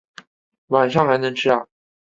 [0.69, 1.67] 晚上还能吃啊